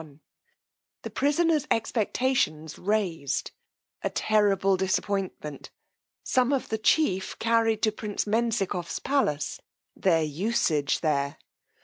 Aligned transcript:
_The 1.03 1.13
prisoners 1.13 1.67
expectations 1.69 2.79
raised: 2.79 3.51
a 4.01 4.09
terrible 4.09 4.75
disappointment: 4.75 5.69
some 6.23 6.51
of 6.51 6.69
the 6.69 6.79
chief 6.79 7.37
carried 7.37 7.83
to 7.83 7.91
prince 7.91 8.25
Menzikoff's 8.25 8.97
palace: 8.97 9.61
their 9.95 10.23
usage 10.23 11.01
there. 11.01 11.37